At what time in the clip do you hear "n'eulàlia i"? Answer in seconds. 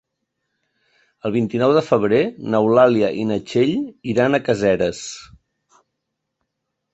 2.53-3.27